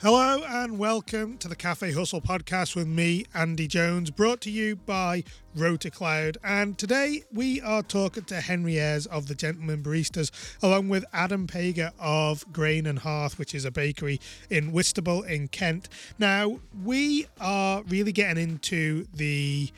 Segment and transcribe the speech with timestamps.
[0.00, 4.76] Hello and welcome to the Cafe Hustle podcast with me, Andy Jones, brought to you
[4.76, 5.24] by
[5.56, 6.36] RotaCloud.
[6.44, 10.30] And today we are talking to Henry Ayers of the Gentlemen Baristas,
[10.62, 15.48] along with Adam Pagor of Grain and Hearth, which is a bakery in Whitstable in
[15.48, 15.88] Kent.
[16.16, 19.72] Now, we are really getting into the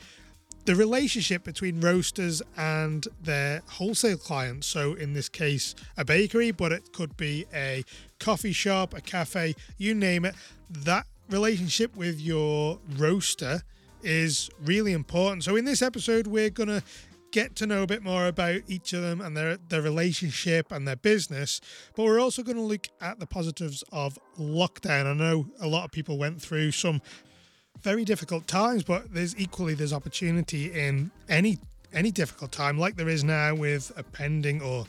[0.65, 4.67] the relationship between roasters and their wholesale clients.
[4.67, 7.83] So, in this case, a bakery, but it could be a
[8.19, 10.35] coffee shop, a cafe, you name it.
[10.69, 13.61] That relationship with your roaster
[14.03, 15.43] is really important.
[15.43, 16.83] So, in this episode, we're going to
[17.31, 20.85] get to know a bit more about each of them and their their relationship and
[20.85, 21.61] their business
[21.95, 25.85] but we're also going to look at the positives of lockdown i know a lot
[25.85, 27.01] of people went through some
[27.81, 31.57] very difficult times, but there's equally there's opportunity in any
[31.93, 34.85] any difficult time, like there is now with a pending or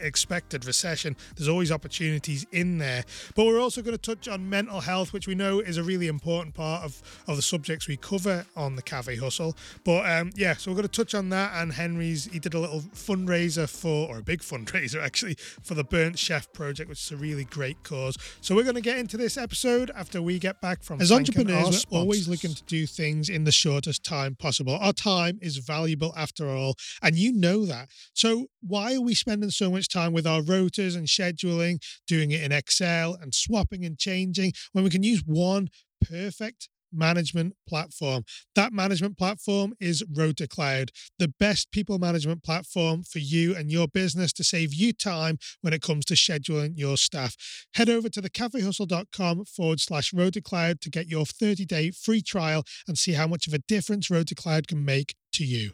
[0.00, 1.16] expected recession.
[1.36, 3.04] There's always opportunities in there.
[3.34, 6.08] But we're also going to touch on mental health, which we know is a really
[6.08, 9.56] important part of, of the subjects we cover on the Cafe Hustle.
[9.84, 11.52] But um, yeah, so we're going to touch on that.
[11.54, 15.84] And Henry's, he did a little fundraiser for, or a big fundraiser actually, for the
[15.84, 18.16] Burnt Chef Project, which is a really great cause.
[18.40, 21.86] So we're going to get into this episode after we get back from As entrepreneurs,
[21.90, 24.76] we're always looking to do things in the shortest time possible.
[24.80, 27.88] Our time is valuable after all, and you know that.
[28.12, 32.42] So why are we spending so much time with our rotors and scheduling, doing it
[32.42, 35.68] in Excel and swapping and changing when we can use one
[36.00, 38.24] perfect management platform.
[38.54, 44.32] That management platform is RotaCloud, the best people management platform for you and your business
[44.34, 47.36] to save you time when it comes to scheduling your staff.
[47.74, 52.96] Head over to thecafehustle.com forward slash RotaCloud to get your 30 day free trial and
[52.96, 55.72] see how much of a difference RotaCloud can make to you.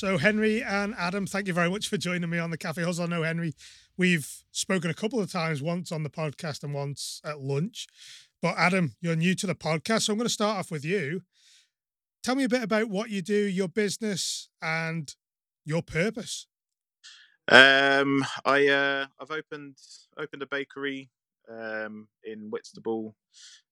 [0.00, 3.04] So, Henry and Adam, thank you very much for joining me on the Cafe Hustle.
[3.04, 3.52] I know, Henry,
[3.98, 7.86] we've spoken a couple of times, once on the podcast and once at lunch.
[8.40, 10.04] But, Adam, you're new to the podcast.
[10.04, 11.20] So, I'm going to start off with you.
[12.22, 15.14] Tell me a bit about what you do, your business, and
[15.66, 16.46] your purpose.
[17.48, 19.76] Um, I uh, I've opened
[20.16, 21.10] opened a bakery
[21.46, 23.16] um, in Whitstable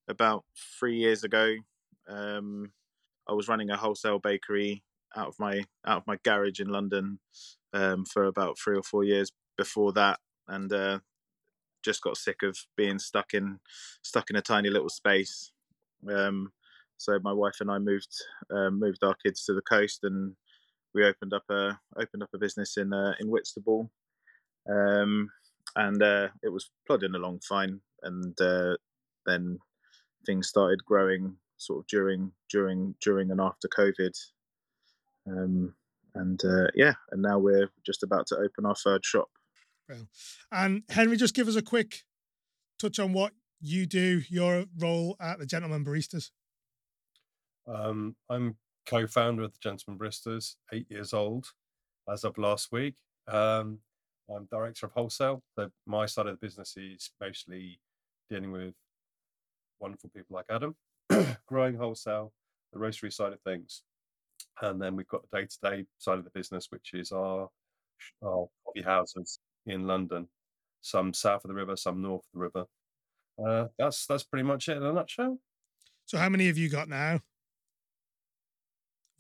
[0.08, 0.44] about
[0.78, 1.54] three years ago.
[2.06, 2.72] Um,
[3.26, 4.82] I was running a wholesale bakery
[5.16, 7.18] out of my out of my garage in London
[7.72, 10.98] um, for about three or four years before that, and uh,
[11.84, 13.58] just got sick of being stuck in
[14.02, 15.52] stuck in a tiny little space.
[16.08, 16.52] Um,
[16.96, 18.14] so my wife and I moved
[18.50, 20.34] uh, moved our kids to the coast, and
[20.94, 23.90] we opened up a opened up a business in uh, in Whitstable,
[24.68, 25.30] um,
[25.76, 27.80] and uh, it was plodding along fine.
[28.02, 28.76] And uh,
[29.26, 29.58] then
[30.24, 34.16] things started growing sort of during during during and after COVID,
[35.30, 35.74] um,
[36.14, 39.28] and uh, yeah, and now we're just about to open our third shop.
[39.88, 40.08] Well,
[40.52, 42.04] and Henry, just give us a quick
[42.78, 46.30] touch on what you do, your role at the Gentlemen Baristas.
[47.66, 48.56] Um, I'm
[48.86, 51.46] co-founder of the Gentlemen Baristas, eight years old
[52.10, 52.96] as of last week.
[53.26, 53.80] Um,
[54.34, 55.42] I'm director of wholesale.
[55.58, 57.80] So my side of the business is mostly
[58.30, 58.74] dealing with
[59.80, 60.76] wonderful people like Adam,
[61.46, 62.32] growing wholesale,
[62.72, 63.82] the roastery side of things
[64.62, 67.48] and then we've got the day-to-day side of the business, which is our
[68.24, 70.28] our coffee houses in London,
[70.80, 72.64] some south of the river, some north of the river.
[73.44, 75.38] Uh, that's that's pretty much it in a nutshell.
[76.06, 77.20] So, how many have you got now?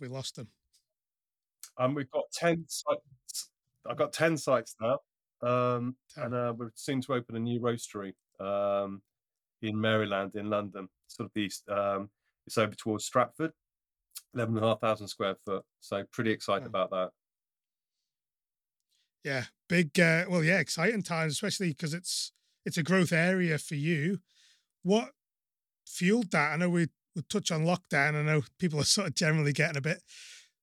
[0.00, 0.48] We lost them.
[1.76, 3.50] Um, we've got ten sites.
[3.88, 4.98] I've got ten sites now,
[5.42, 9.02] um, and uh, we're soon to open a new roastery um,
[9.62, 11.68] in Maryland, in London, sort of east.
[11.68, 12.10] Um,
[12.46, 13.52] it's over towards Stratford,
[14.34, 15.64] eleven and a half thousand square foot.
[15.80, 16.68] So pretty excited yeah.
[16.68, 17.10] about that.
[19.24, 19.98] Yeah, big.
[19.98, 22.32] Uh, well, yeah, exciting times, especially because it's
[22.64, 24.18] it's a growth area for you.
[24.82, 25.10] What
[25.86, 26.52] fueled that?
[26.52, 28.14] I know we we touch on lockdown.
[28.14, 30.02] I know people are sort of generally getting a bit.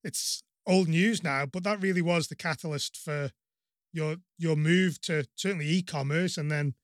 [0.03, 3.31] It's old news now, but that really was the catalyst for
[3.91, 6.75] your your move to certainly e-commerce, and then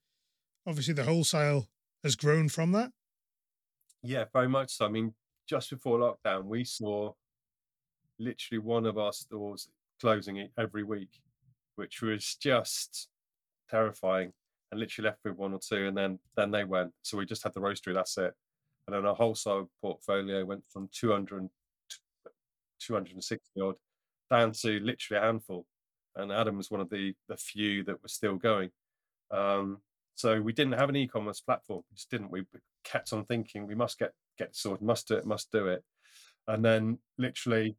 [0.66, 1.68] obviously the wholesale
[2.02, 2.90] has grown from that.
[4.02, 4.86] Yeah, very much so.
[4.86, 5.14] I mean,
[5.52, 7.12] just before lockdown, we saw
[8.18, 9.68] literally one of our stores
[10.00, 11.20] closing every week,
[11.76, 13.08] which was just
[13.70, 14.32] terrifying.
[14.70, 16.92] And literally left with one or two, and then then they went.
[17.02, 17.92] So we just had the roastery.
[17.92, 18.32] That's it.
[18.86, 21.50] And then our wholesale portfolio went from 200,
[22.80, 23.74] 260 odd
[24.30, 25.66] down to literally a handful.
[26.16, 28.70] And Adam was one of the the few that were still going.
[29.30, 29.82] Um,
[30.14, 31.82] so we didn't have an e-commerce platform.
[31.92, 32.30] Just didn't.
[32.30, 32.46] We
[32.84, 35.82] kept on thinking we must get get sorted, must do it, must do it.
[36.48, 37.76] And then literally,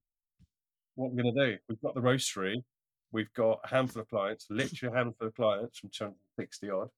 [0.96, 1.58] what we're going to do?
[1.68, 2.64] We've got the roastery.
[3.12, 6.90] we've got a handful of clients, literally a handful of clients from 260 odd.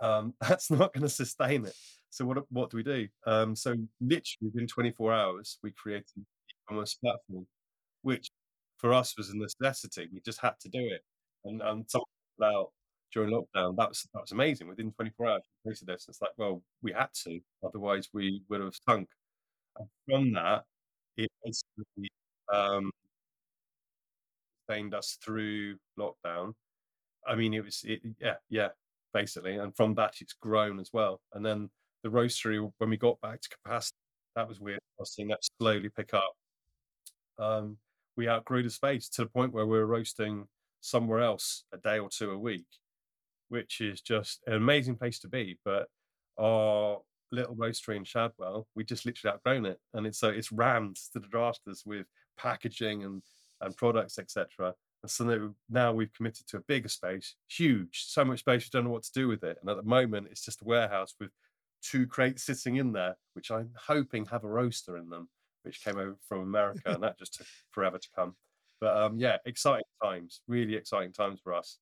[0.00, 1.74] Um, that's not going to sustain it.
[2.10, 3.08] So what what do we do?
[3.26, 7.46] Um, so literally within 24 hours, we created an e-commerce platform,
[8.02, 8.30] which
[8.76, 10.08] for us was a necessity.
[10.12, 11.02] We just had to do it,
[11.44, 12.06] and and something
[12.42, 12.70] out
[13.12, 14.68] during lockdown that was that was amazing.
[14.68, 16.06] Within 24 hours, we created this.
[16.08, 19.08] It's like, well, we had to, otherwise we would have sunk.
[19.78, 20.64] And from that,
[21.16, 22.10] it basically
[22.52, 22.90] um,
[24.68, 26.54] sustained us through lockdown.
[27.26, 28.68] I mean, it was, it, yeah, yeah,
[29.14, 29.56] basically.
[29.56, 31.20] And from that, it's grown as well.
[31.34, 31.70] And then
[32.02, 33.96] the roastery, when we got back to capacity,
[34.34, 34.80] that was weird.
[34.98, 36.32] I was seeing that slowly pick up.
[37.38, 37.76] Um,
[38.16, 40.46] we outgrew the space to the point where we were roasting
[40.80, 42.66] somewhere else a day or two a week,
[43.52, 45.58] which is just an amazing place to be.
[45.62, 45.86] But
[46.40, 47.00] our
[47.30, 51.18] little roastery in Shadwell, we just literally outgrown it, and it's so it's rammed to
[51.18, 52.06] the drafters with
[52.38, 53.22] packaging and
[53.60, 54.74] and products, etc.
[55.02, 58.84] And so now we've committed to a bigger space, huge, so much space we don't
[58.84, 59.58] know what to do with it.
[59.60, 61.30] And at the moment, it's just a warehouse with
[61.82, 65.28] two crates sitting in there, which I'm hoping have a roaster in them,
[65.64, 68.34] which came over from America, and that just took forever to come.
[68.80, 71.78] But um, yeah, exciting times, really exciting times for us.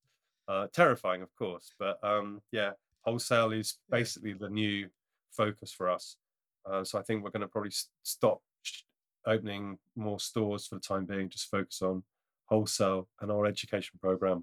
[0.51, 4.89] Uh, terrifying, of course, but um, yeah, wholesale is basically the new
[5.31, 6.17] focus for us.
[6.69, 7.71] Uh, so I think we're going to probably
[8.03, 8.41] stop
[9.29, 12.03] opening more stores for the time being, just focus on
[12.47, 14.43] wholesale and our education program.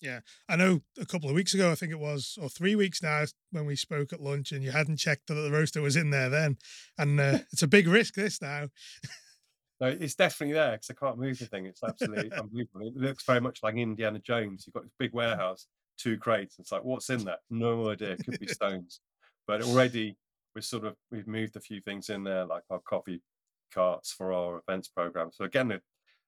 [0.00, 3.02] Yeah, I know a couple of weeks ago, I think it was, or three weeks
[3.02, 6.10] now, when we spoke at lunch, and you hadn't checked that the roaster was in
[6.10, 6.58] there then,
[6.96, 8.68] and uh, it's a big risk this now.
[9.80, 11.66] no, it's definitely there because I can't move the thing.
[11.66, 12.88] It's absolutely unbelievable.
[12.88, 14.64] It looks very much like Indiana Jones.
[14.66, 15.66] You've got this big warehouse,
[15.96, 16.58] two crates.
[16.58, 17.38] It's like, what's in there?
[17.50, 18.12] No idea.
[18.12, 19.00] It could be stones,
[19.46, 20.16] but already
[20.54, 23.22] we've sort of we've moved a few things in there, like our coffee
[23.72, 25.30] carts for our events program.
[25.32, 25.80] So again, the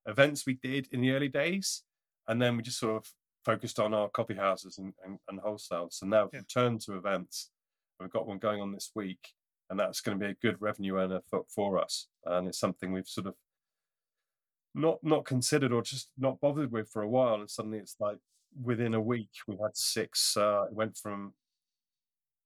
[0.06, 1.82] events we did in the early days,
[2.28, 3.10] and then we just sort of
[3.44, 5.88] focused on our coffee houses and, and, and wholesale.
[5.90, 7.50] So now we've turned to events.
[7.98, 9.20] We've got one going on this week,
[9.70, 12.08] and that's going to be a good revenue earner for, for us.
[12.26, 13.34] And it's something we've sort of
[14.74, 17.36] not not considered or just not bothered with for a while.
[17.36, 18.18] And suddenly it's like
[18.62, 20.36] within a week we had six.
[20.36, 21.34] Uh, it went from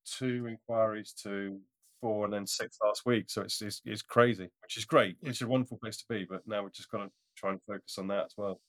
[0.06, 1.58] two inquiries to
[2.00, 3.30] four and then six last week.
[3.30, 6.26] So it's, it's, it's crazy, which is great, is a wonderful place to be.
[6.28, 8.60] But now we're just going to try and focus on that as well.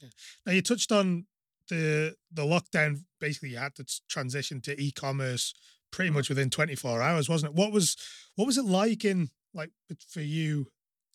[0.00, 0.08] Yeah.
[0.46, 1.26] Now you touched on
[1.68, 2.98] the the lockdown.
[3.20, 5.54] Basically, you had to transition to e-commerce
[5.90, 7.56] pretty much within 24 hours, wasn't it?
[7.56, 7.96] What was
[8.36, 9.70] what was it like in like
[10.08, 10.66] for you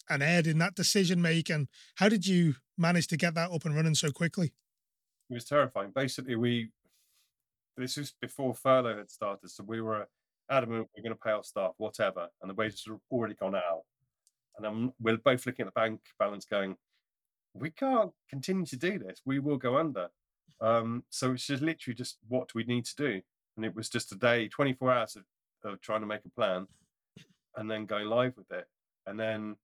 [0.10, 1.68] and Ed in that decision making?
[1.96, 4.54] How did you manage to get that up and running so quickly?
[5.30, 5.92] It was terrifying.
[5.94, 6.70] Basically, we
[7.78, 10.08] this was before furlough had started, so we were
[10.50, 13.84] adamant we're going to pay our staff whatever, and the wages have already gone out.
[14.56, 16.76] And then we're both looking at the bank balance, going,
[17.54, 19.22] we can't continue to do this.
[19.26, 20.10] We will go under.
[20.62, 23.22] Um, so it's just literally just what we need to do.
[23.56, 25.24] And it was just a day, 24 hours of,
[25.72, 26.68] of trying to make a plan
[27.56, 28.66] and then going live with it.
[29.06, 29.56] And then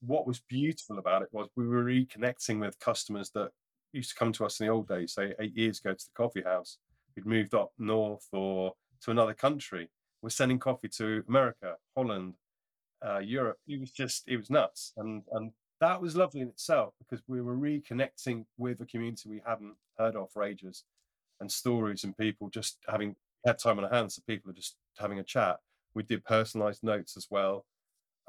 [0.00, 3.50] what was beautiful about it was we were reconnecting with customers that
[3.92, 6.22] used to come to us in the old days, say eight years ago to the
[6.22, 6.78] coffee house.
[7.16, 9.88] We'd moved up north or to another country.
[10.22, 12.34] We're sending coffee to America, Holland,
[13.06, 13.58] uh, Europe.
[13.66, 14.92] It was just, it was nuts.
[14.96, 19.42] And, and that was lovely in itself because we were reconnecting with a community we
[19.46, 20.84] hadn't heard of for ages
[21.40, 23.14] and stories and people just having
[23.46, 24.16] had time on our hands.
[24.16, 25.56] So people are just having a chat.
[25.94, 27.64] We did personalized notes as well.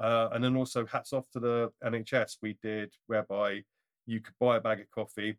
[0.02, 3.64] Uh, and then also hats off to the NHS we did whereby
[4.06, 5.38] you could buy a bag of coffee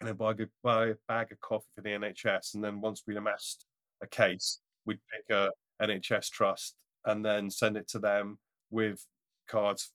[0.00, 2.54] and then buy a, buy a bag of coffee for the NHS.
[2.54, 3.66] And then once we'd amassed
[4.02, 5.50] a case, we'd pick a
[5.82, 8.38] NHS trust and then send it to them
[8.70, 9.04] with
[9.48, 9.92] cards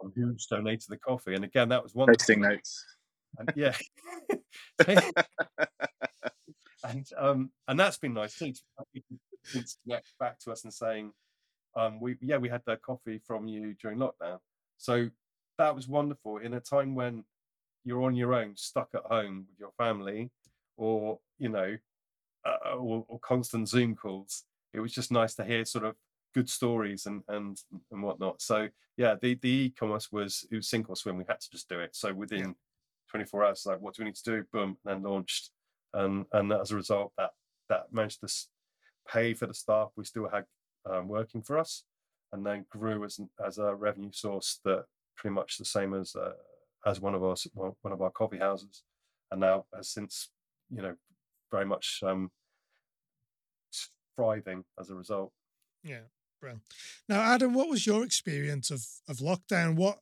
[0.00, 1.34] on who's donated the coffee.
[1.34, 2.84] And again, that was one tasting notes.
[3.38, 3.76] And yeah.
[6.84, 11.12] and um and that's been nice too to get back to us and saying,
[11.76, 14.38] um, we yeah, we had that coffee from you during lockdown.
[14.78, 15.08] So
[15.58, 17.24] that was wonderful in a time when
[17.84, 20.30] you're on your own, stuck at home with your family,
[20.76, 21.76] or you know,
[22.44, 24.44] uh, or, or constant Zoom calls.
[24.72, 25.96] It was just nice to hear sort of
[26.34, 27.58] good stories and and
[27.92, 28.42] and whatnot.
[28.42, 31.16] So yeah, the the e-commerce was it was sink or swim.
[31.16, 31.94] We had to just do it.
[31.94, 32.52] So within yeah.
[33.10, 34.44] 24 hours, like what do we need to do?
[34.52, 35.50] Boom, and then launched.
[35.92, 37.30] And and as a result, that
[37.68, 38.28] that managed to
[39.10, 40.44] pay for the staff we still had
[40.88, 41.84] um, working for us,
[42.32, 44.84] and then grew as as a revenue source that
[45.16, 46.32] pretty much the same as uh,
[46.86, 48.82] as one of our one of our coffee houses,
[49.30, 50.30] and now has since
[50.70, 50.94] you know
[51.50, 52.30] very much um,
[54.16, 55.32] thriving as a result.
[55.82, 56.06] Yeah,
[56.40, 56.62] brilliant.
[57.08, 59.76] Now, Adam, what was your experience of of lockdown?
[59.76, 59.98] What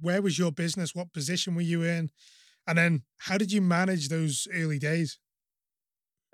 [0.00, 0.94] where was your business?
[0.94, 2.10] What position were you in?
[2.66, 5.18] And then, how did you manage those early days?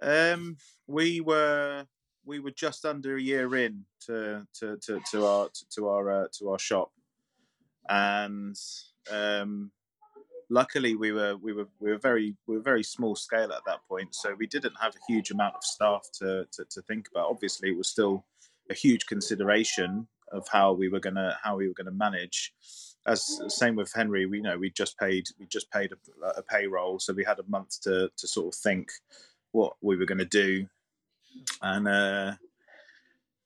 [0.02, 1.86] Um, we were
[2.24, 6.26] we were just under a year in to to to, to our to our uh,
[6.38, 6.90] to our shop,
[7.88, 8.56] and
[9.10, 9.70] um,
[10.50, 13.80] luckily we were we were we were very we were very small scale at that
[13.88, 17.30] point, so we didn't have a huge amount of staff to to, to think about.
[17.30, 18.24] Obviously, it was still
[18.70, 22.52] a huge consideration of how we were gonna how we were gonna manage.
[23.06, 26.42] As same with Henry, we you know we just paid we just paid a, a
[26.42, 28.90] payroll, so we had a month to to sort of think
[29.54, 30.66] what we were going to do,
[31.62, 32.32] and uh,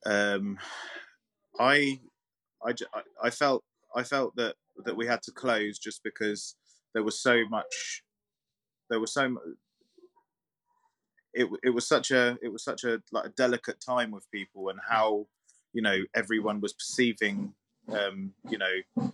[0.06, 0.58] um,
[1.60, 2.00] I,
[2.64, 2.72] I,
[3.22, 3.62] I felt
[3.94, 6.56] I felt that that we had to close just because
[6.94, 8.02] there was so much,
[8.88, 9.36] there was so.
[11.34, 14.70] It, it was such a it was such a like a delicate time with people
[14.70, 15.26] and how
[15.74, 17.52] you know everyone was perceiving
[17.90, 19.12] um, you know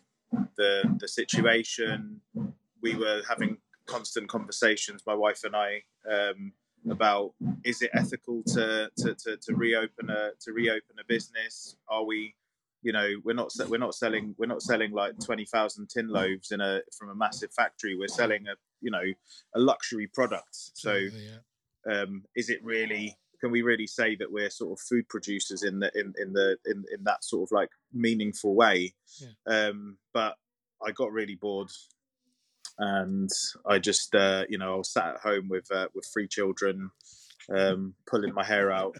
[0.57, 2.21] the the situation
[2.81, 6.53] we were having constant conversations my wife and I um,
[6.91, 7.33] about
[7.65, 11.77] is it ethical to, to, to, to reopen a to reopen a business?
[11.89, 12.35] Are we,
[12.83, 16.53] you know, we're not we're not selling we're not selling like twenty thousand tin loaves
[16.53, 17.97] in a from a massive factory.
[17.97, 19.05] We're selling a you know
[19.55, 20.49] a luxury product.
[20.53, 21.09] So,
[21.91, 23.17] um, is it really?
[23.41, 26.57] Can we really say that we're sort of food producers in the in, in the
[26.65, 28.95] in, in that sort of like meaningful way?
[29.21, 29.69] Yeah.
[29.69, 30.37] Um, but
[30.87, 31.71] I got really bored
[32.79, 33.31] and
[33.67, 36.91] I just uh, you know I was sat at home with uh, with three children,
[37.55, 38.97] um, pulling my hair out,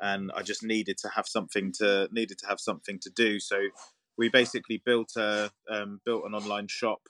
[0.00, 3.38] and I just needed to have something to needed to have something to do.
[3.40, 3.60] So
[4.16, 7.02] we basically built a um, built an online shop,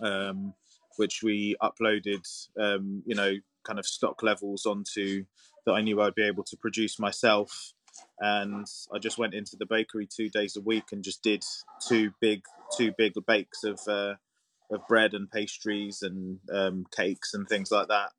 [0.00, 0.54] um,
[0.96, 2.26] which we uploaded
[2.60, 5.24] um, you know kind of stock levels onto
[5.64, 7.72] that I knew I'd be able to produce myself.
[8.20, 11.42] And I just went into the bakery two days a week and just did
[11.88, 12.42] two big
[12.76, 14.14] two big bakes of uh,
[14.70, 18.10] of bread and pastries and um, cakes and things like that.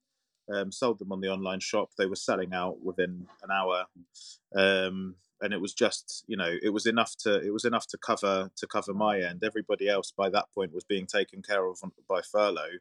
[0.53, 1.89] Um, sold them on the online shop.
[1.97, 3.85] They were selling out within an hour,
[4.55, 7.97] um, and it was just you know it was enough to it was enough to
[7.97, 9.43] cover to cover my end.
[9.43, 12.79] Everybody else by that point was being taken care of by furlough,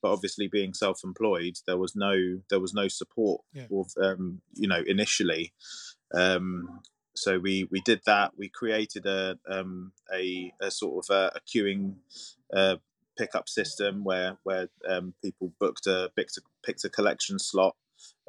[0.00, 3.66] but obviously being self-employed, there was no there was no support yeah.
[3.72, 5.52] of um, you know initially.
[6.14, 6.80] Um,
[7.18, 8.32] so we we did that.
[8.36, 11.96] We created a um, a, a, sort of a, a queuing
[12.54, 12.76] uh,
[13.18, 17.74] pickup system where where um, people booked a picked a, picked a collection slot,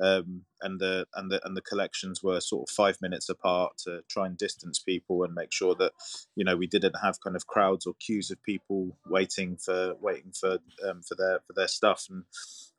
[0.02, 4.02] um, and the and the and the collections were sort of five minutes apart to
[4.10, 5.94] try and distance people and make sure that
[6.36, 10.32] you know we didn't have kind of crowds or queues of people waiting for waiting
[10.34, 12.24] for um, for their for their stuff, and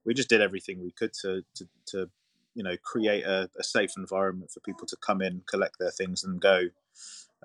[0.04, 2.10] we just did everything we could to to, to
[2.54, 6.24] you know create a, a safe environment for people to come in, collect their things,
[6.24, 6.68] and go.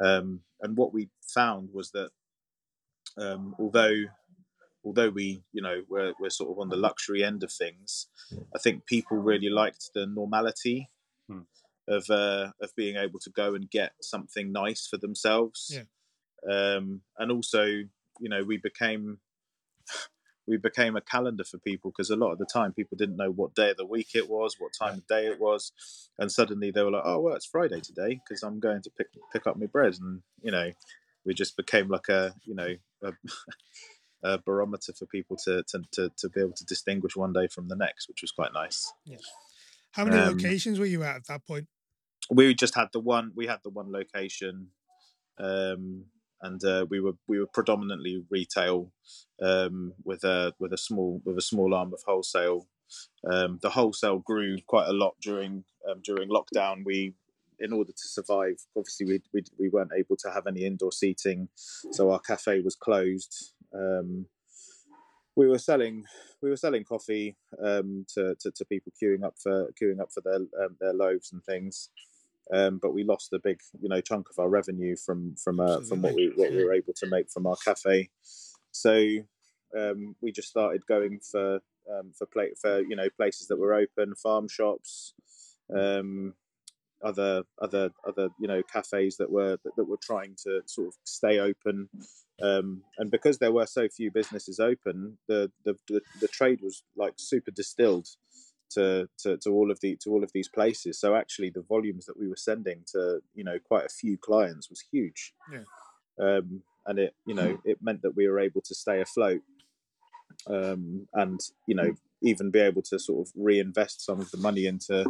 [0.02, 2.10] Um, and what we found was that
[3.18, 3.96] um, although
[4.86, 8.08] although we, you know, we're, we're sort of on the luxury end of things,
[8.56, 10.90] I think people really liked the normality
[11.28, 11.42] hmm.
[11.88, 15.74] of uh, of being able to go and get something nice for themselves.
[15.74, 15.84] Yeah.
[16.48, 19.20] Um, and also, you know, we became
[20.48, 23.32] we became a calendar for people because a lot of the time people didn't know
[23.32, 25.72] what day of the week it was, what time of day it was,
[26.20, 29.08] and suddenly they were like, "Oh, well, it's Friday today because I'm going to pick
[29.34, 30.72] pick up my bread," and you know,
[31.26, 33.14] we just became like a you know a,
[34.24, 37.68] a barometer for people to, to, to, to, be able to distinguish one day from
[37.68, 38.92] the next, which was quite nice.
[39.06, 39.18] Yeah.
[39.92, 41.68] How many um, locations were you at at that point?
[42.30, 43.32] We just had the one.
[43.36, 44.68] We had the one location,
[45.38, 46.06] um,
[46.42, 48.92] and uh, we were we were predominantly retail
[49.42, 52.68] um, with a with a small with a small arm of wholesale.
[53.30, 56.84] Um, the wholesale grew quite a lot during um, during lockdown.
[56.84, 57.14] We
[57.60, 61.48] in order to survive, obviously we, we, we weren't able to have any indoor seating,
[61.56, 63.54] so our cafe was closed.
[63.76, 64.28] Um,
[65.36, 66.06] we were selling
[66.42, 70.22] we were selling coffee um, to, to, to people queuing up for queuing up for
[70.22, 71.90] their um, their loaves and things.
[72.54, 75.82] Um, but we lost a big, you know, chunk of our revenue from from uh,
[75.82, 78.10] from what we what we were able to make from our cafe.
[78.72, 79.18] So
[79.76, 81.60] um, we just started going for
[81.92, 85.14] um, for plate for you know places that were open, farm shops,
[85.76, 86.34] um,
[87.04, 90.94] other other other you know cafes that were that, that were trying to sort of
[91.04, 91.90] stay open.
[92.42, 96.84] Um, and because there were so few businesses open the, the the, the trade was
[96.98, 98.08] like super distilled
[98.72, 101.00] to, to to all of the to all of these places.
[101.00, 104.70] So actually the volumes that we were sending to you know quite a few clients
[104.70, 105.34] was huge.
[105.52, 105.64] Yeah.
[106.20, 109.42] um, and it you know it meant that we were able to stay afloat
[110.48, 114.66] um, and you know even be able to sort of reinvest some of the money
[114.66, 115.06] into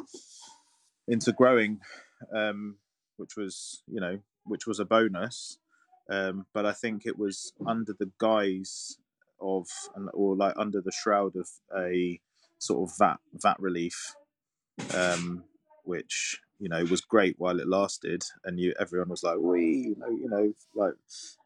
[1.08, 1.80] into growing,
[2.36, 2.78] um,
[3.18, 5.58] which was you know which was a bonus.
[6.10, 8.98] Um, but I think it was under the guise
[9.42, 9.68] of
[10.14, 12.20] or like under the shroud of a
[12.60, 14.16] sort of VAT VAT relief,
[14.94, 15.44] um,
[15.84, 20.30] which you know was great while it lasted, and you everyone was like, we you
[20.30, 20.94] know like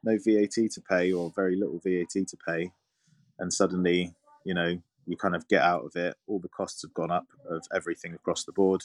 [0.04, 2.72] no VAT to pay or very little VAT to pay,
[3.38, 4.14] and suddenly
[4.46, 6.16] you know you kind of get out of it.
[6.28, 8.84] All the costs have gone up of everything across the board,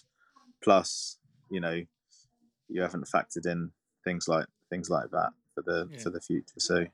[0.65, 1.19] plus
[1.51, 1.83] you know
[2.69, 3.71] you haven't factored in
[4.03, 5.99] things like things like that for the yeah.
[5.99, 6.59] for the future.
[6.59, 6.87] So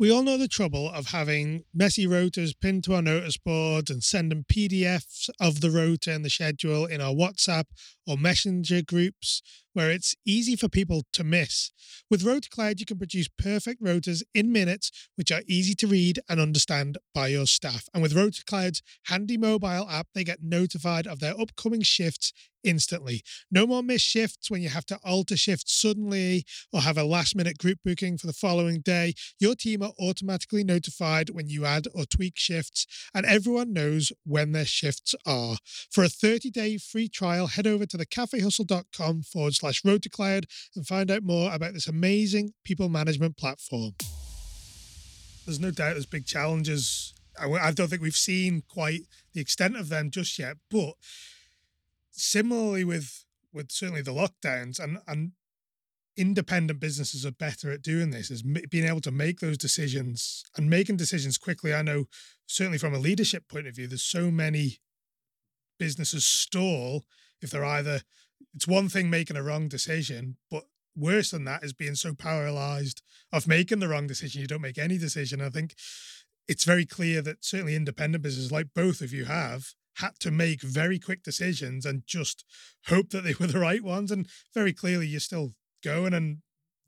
[0.00, 4.02] We all know the trouble of having messy rotas pinned to our notice boards and
[4.02, 7.64] sending PDFs of the rota and the schedule in our WhatsApp
[8.06, 11.70] or Messenger groups where it's easy for people to miss.
[12.10, 16.40] With RotaCloud, you can produce perfect rotas in minutes, which are easy to read and
[16.40, 17.88] understand by your staff.
[17.94, 22.32] And with RotaCloud's handy mobile app, they get notified of their upcoming shifts
[22.64, 23.22] instantly.
[23.50, 27.34] No more missed shifts when you have to alter shifts suddenly or have a last
[27.36, 29.14] minute group booking for the following day.
[29.38, 34.52] Your team are automatically notified when you add or tweak shifts, and everyone knows when
[34.52, 35.56] their shifts are.
[35.90, 41.10] For a 30 day free trial, head over to thecafehustle.com forward slash RotaCloud and find
[41.10, 43.92] out more about this amazing people management platform.
[45.46, 47.14] There's no doubt there's big challenges.
[47.38, 49.02] I don't think we've seen quite
[49.32, 50.94] the extent of them just yet, but
[52.10, 55.32] similarly with with certainly the lockdowns and and
[56.16, 60.68] independent businesses are better at doing this is being able to make those decisions and
[60.68, 62.04] making decisions quickly i know
[62.46, 64.80] certainly from a leadership point of view there's so many
[65.78, 67.04] businesses stall
[67.40, 68.02] if they're either
[68.54, 70.64] it's one thing making a wrong decision but
[70.96, 74.78] worse than that is being so paralyzed of making the wrong decision you don't make
[74.78, 75.74] any decision i think
[76.48, 80.62] it's very clear that certainly independent businesses like both of you have had to make
[80.62, 82.44] very quick decisions and just
[82.86, 84.10] hope that they were the right ones.
[84.10, 85.52] And very clearly, you're still
[85.84, 86.12] going.
[86.12, 86.38] And,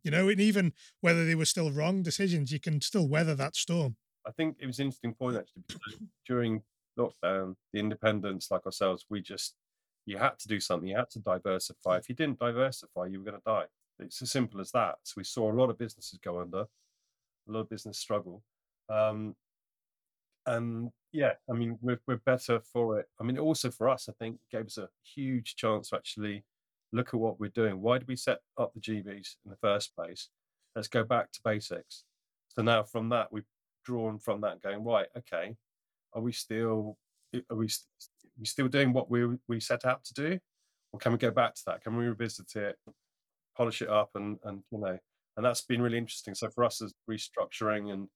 [0.02, 3.56] you know, and even whether they were still wrong decisions, you can still weather that
[3.56, 3.96] storm.
[4.26, 6.62] I think it was an interesting point, actually, because during
[6.98, 9.54] lockdown, the independents like ourselves, we just,
[10.06, 11.96] you had to do something, you had to diversify.
[11.96, 13.64] If you didn't diversify, you were going to die.
[13.98, 14.96] It's as simple as that.
[15.04, 16.66] So we saw a lot of businesses go under, a
[17.46, 18.42] lot of business struggle.
[18.88, 19.36] Um,
[20.46, 23.06] and yeah, I mean, we're we're better for it.
[23.20, 26.44] I mean, also for us, I think gave us a huge chance to actually
[26.92, 27.80] look at what we're doing.
[27.80, 30.28] Why did we set up the GBs in the first place?
[30.74, 32.04] Let's go back to basics.
[32.48, 33.44] So now from that, we've
[33.84, 35.06] drawn from that, going right.
[35.16, 35.54] Okay,
[36.12, 36.98] are we still
[37.50, 37.68] are we,
[38.42, 40.38] we still doing what we we set out to do,
[40.92, 41.82] or can we go back to that?
[41.82, 42.76] Can we revisit it,
[43.56, 44.98] polish it up, and and you know,
[45.36, 46.34] and that's been really interesting.
[46.34, 48.08] So for us, as restructuring and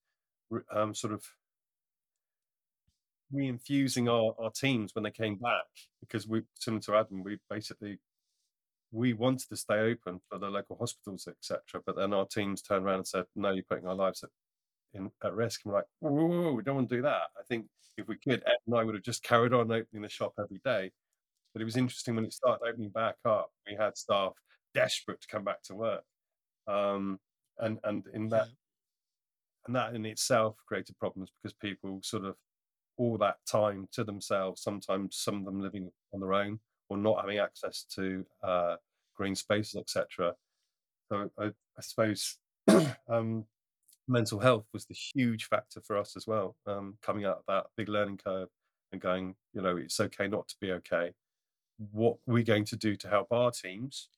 [0.75, 1.23] um, sort of
[3.33, 5.65] re-infusing our, our teams when they came back
[6.01, 8.01] because we similar to Adam, we basically
[8.91, 11.83] we wanted to stay open for the local hospitals, etc.
[11.87, 14.31] But then our teams turned around and said, "No, you're putting our lives at,
[14.96, 17.22] in, at risk." And we're like, whoa, whoa, whoa, "We don't want to do that."
[17.38, 20.09] I think if we could, Ed and I would have just carried on opening the
[20.09, 20.90] shop every day.
[21.52, 23.50] But it was interesting when it started opening back up.
[23.66, 24.32] We had staff
[24.74, 26.04] desperate to come back to work,
[26.66, 27.18] um,
[27.59, 28.48] and and in that
[29.66, 32.37] and that in itself created problems because people sort of
[32.98, 37.20] all that time to themselves, sometimes some of them living on their own or not
[37.20, 38.76] having access to uh,
[39.14, 40.35] green spaces, etc.
[41.11, 42.38] So I, I suppose
[43.09, 43.44] um,
[44.09, 47.66] mental health was the huge factor for us as well, um, coming out of that
[47.77, 48.49] big learning curve
[48.92, 51.12] and going, you know, it's okay not to be okay.
[51.92, 54.09] What are we going to do to help our teams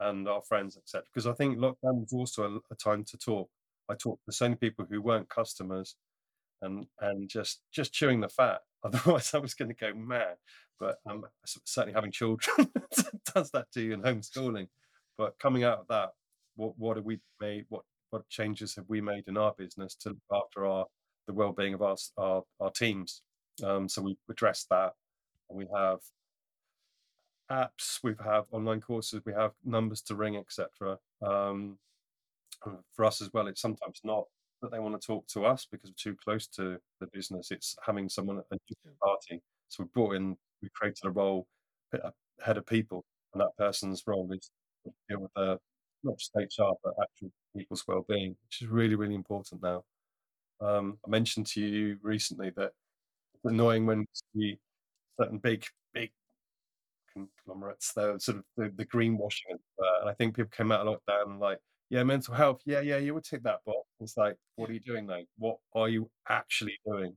[0.00, 1.04] and our friends, etc.
[1.12, 3.48] Because I think lockdown was also a, a time to talk.
[3.88, 5.96] I talked to so many people who weren't customers
[6.62, 8.60] and and just just chewing the fat.
[8.84, 10.36] Otherwise, I was going to go mad.
[10.80, 11.24] But um,
[11.64, 12.68] certainly having children
[13.34, 14.66] does that to you in homeschooling.
[15.16, 16.10] But coming out of that,
[16.56, 17.66] what what have we made?
[17.68, 20.84] What what changes have we made in our business to look after our
[21.26, 23.22] the well-being of our our, our teams?
[23.64, 24.92] Um, so we addressed that,
[25.50, 25.98] we have
[27.50, 30.98] apps, we have online courses, we have numbers to ring, etc.
[31.24, 31.78] Um,
[32.94, 34.24] for us as well, it's sometimes not
[34.60, 37.50] that they want to talk to us because we're too close to the business.
[37.50, 39.42] It's having someone at a new party.
[39.68, 41.46] So we brought in, we created a role,
[41.92, 42.12] a
[42.44, 44.50] head of people, and that person's role is
[44.84, 45.58] to deal with the
[46.04, 49.84] not just HR but actual people's well-being, which is really really important now.
[50.60, 52.72] Um, I mentioned to you recently that
[53.34, 54.58] it's annoying when we
[55.20, 56.10] certain big big
[57.12, 60.90] conglomerates, they're sort of the, the greenwashing, uh, and I think people came out a
[60.90, 61.58] lot of lockdown like
[61.92, 62.62] yeah, mental health.
[62.64, 63.86] Yeah, yeah, you would take that box.
[64.00, 65.24] It's like, what are you doing though?
[65.36, 67.14] What are you actually doing?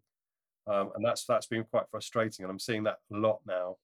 [0.67, 2.43] Um, and that's that's been quite frustrating.
[2.43, 3.77] And I'm seeing that a lot now.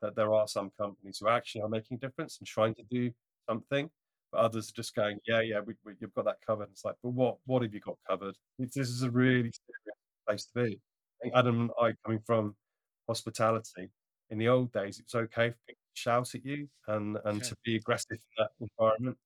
[0.00, 3.10] That there are some companies who actually are making a difference and trying to do
[3.46, 3.90] something,
[4.32, 6.68] but others are just going, yeah, yeah, we, we, you've got that covered.
[6.70, 8.34] It's like, but what what have you got covered?
[8.58, 10.80] It's, this is a really serious place to be.
[10.80, 12.56] I think Adam and I coming from
[13.06, 13.90] hospitality.
[14.30, 17.38] In the old days, it was okay for people to shout at you and and
[17.40, 17.48] Yeah.
[17.48, 19.16] to be aggressive in that environment.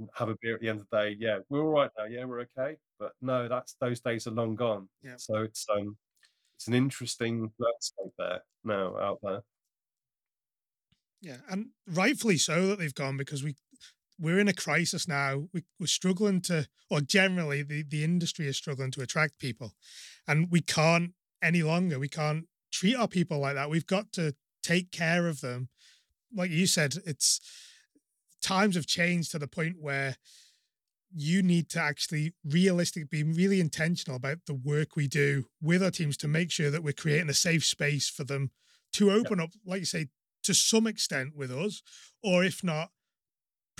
[0.00, 1.16] and Have a beer at the end of the day.
[1.18, 2.04] Yeah, we're all right now.
[2.06, 2.76] Yeah, we're okay.
[2.98, 4.88] But no, that's those days are long gone.
[5.02, 5.16] Yeah.
[5.18, 5.96] So it's um
[6.56, 9.42] it's an interesting landscape there now out there.
[11.22, 13.56] Yeah, and rightfully so that they've gone because we
[14.20, 15.48] we're in a crisis now.
[15.52, 19.72] We, we're struggling to, or generally the the industry is struggling to attract people,
[20.28, 21.98] and we can't any longer.
[21.98, 23.70] We can't treat our people like that.
[23.70, 25.68] We've got to take care of them.
[26.34, 27.40] Like you said, it's
[28.42, 30.16] times have changed to the point where
[31.12, 35.90] you need to actually realistically be really intentional about the work we do with our
[35.90, 38.50] teams to make sure that we're creating a safe space for them
[38.92, 40.06] to open up, like you say,
[40.42, 41.82] to some extent with us,
[42.22, 42.90] or if not,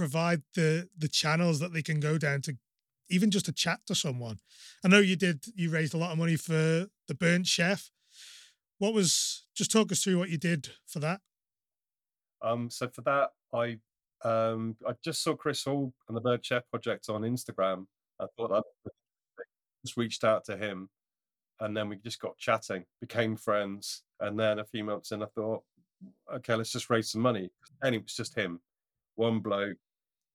[0.01, 2.57] provide the the channels that they can go down to
[3.11, 4.39] even just to chat to someone.
[4.83, 7.91] I know you did you raised a lot of money for the burnt chef.
[8.79, 11.21] What was just talk us through what you did for that?
[12.41, 13.77] Um, so for that, I
[14.27, 17.85] um I just saw Kris Hall and the Burnt Chef Project on Instagram.
[18.19, 18.93] I thought that
[19.85, 20.89] just reached out to him,
[21.61, 25.27] and then we just got chatting, became friends, and then a few months in, I
[25.35, 25.63] thought,
[26.37, 27.51] okay, let's just raise some money.
[27.83, 28.61] And it was just him,
[29.17, 29.77] one bloke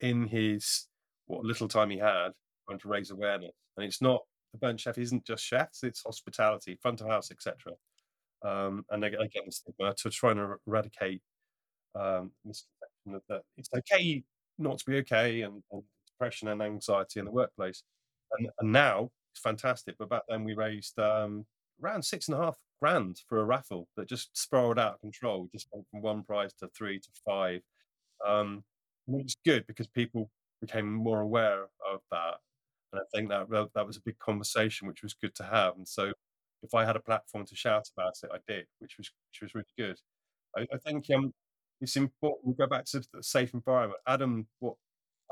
[0.02, 0.88] in his
[1.28, 2.30] what little time he had,
[2.68, 3.54] trying to raise awareness.
[3.78, 4.22] And it's not
[4.54, 7.74] the Burnt Chef isn't just chefs; it's hospitality, front of house, etc.
[8.44, 11.22] Um, and again, stigma to try and eradicate
[11.96, 12.32] um,
[13.30, 14.24] that it's okay
[14.58, 17.84] not to be okay and, and depression and anxiety in the workplace.
[18.38, 19.96] And, and now it's fantastic.
[19.98, 21.46] But back then we raised um,
[21.84, 25.50] around six and a half grand for a raffle that just spiraled out of control,
[25.52, 27.62] just went from one prize to three to five.
[28.26, 28.64] Um,
[29.08, 30.30] and it was good because people
[30.62, 32.36] became more aware of that.
[32.92, 35.76] And I think that that was a big conversation, which was good to have.
[35.76, 36.12] And so
[36.64, 39.56] if I had a platform to shout about it, I did, which was which was
[39.56, 39.98] really good.
[40.58, 41.34] I, I think um,
[41.82, 42.48] it's important.
[42.48, 44.00] We go back to the safe environment.
[44.08, 44.76] Adam, what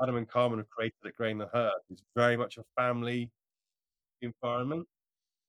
[0.02, 3.30] Adam and Carmen have created at Grain and Hearth is very much a family
[4.22, 4.86] environment.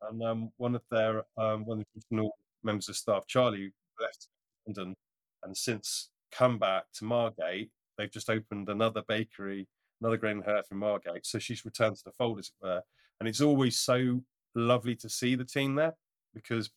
[0.02, 2.32] And um, one of their um, one of the original
[2.64, 4.28] members of staff, Charlie, left
[4.66, 4.96] London
[5.44, 7.70] and since come back to Margate.
[7.98, 9.68] They've just opened another bakery,
[10.02, 11.26] another Grain and Hearth in Margate.
[11.26, 12.82] So she's returned to the fold, as it were.
[13.20, 14.22] And it's always so
[14.56, 15.96] lovely to see the team there
[16.34, 16.70] because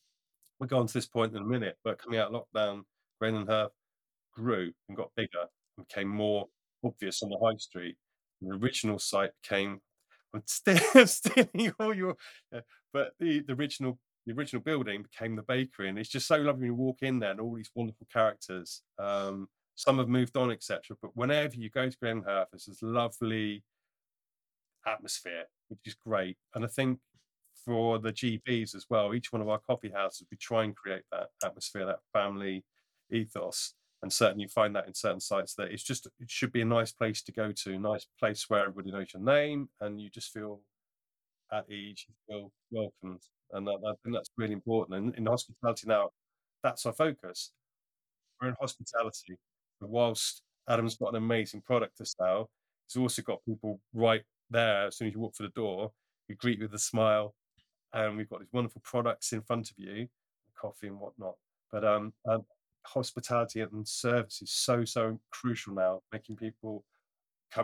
[0.59, 1.77] we'll go on to this point in a minute.
[1.83, 2.83] But coming out of lockdown,
[3.19, 3.71] Grain and Hearth
[4.33, 5.45] grew and got bigger
[5.77, 6.47] and became more
[6.83, 7.97] obvious on the high street.
[8.41, 9.81] The original site became
[10.33, 12.15] I'm stealing all your
[12.93, 16.61] but the, the original the original building became the bakery and it's just so lovely
[16.61, 18.81] when you walk in there and all these wonderful characters.
[18.99, 19.47] Um,
[19.79, 20.97] some have moved on, etc.
[21.01, 23.63] But whenever you go to Grain and Hearth, it's this lovely
[24.85, 26.35] atmosphere, which is great.
[26.53, 26.99] And I think
[27.63, 31.03] for the GBs as well, each one of our coffee houses, we try and create
[31.13, 32.65] that atmosphere, that family
[33.09, 33.73] ethos.
[34.01, 36.65] And certainly you find that in certain sites that it's just it should be a
[36.65, 40.09] nice place to go to, a nice place where everybody knows your name and you
[40.09, 40.59] just feel
[41.53, 43.21] at ease, you feel welcomed.
[43.53, 44.97] And that, I think that's really important.
[44.97, 46.09] And in hospitality now,
[46.63, 47.51] that's our focus.
[48.41, 49.37] We're in hospitality.
[49.81, 52.49] Whilst Adam's got an amazing product to sell,
[52.87, 55.91] he's also got people right there as soon as you walk through the door,
[56.27, 57.35] you greet with a smile.
[57.93, 60.07] And we've got these wonderful products in front of you,
[60.59, 61.35] coffee and whatnot.
[61.71, 62.45] But um, um
[62.85, 66.83] hospitality and service is so so crucial now, making people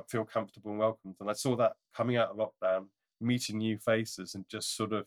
[0.08, 1.15] feel comfortable and welcomed.
[1.19, 2.88] And I saw that coming out of lockdown,
[3.21, 5.06] meeting new faces and just sort of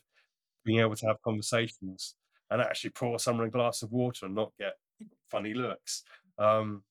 [0.64, 2.14] being able to have conversations
[2.50, 4.74] and actually pour someone a glass of water and not get
[5.30, 6.04] funny looks.
[6.38, 6.82] Um,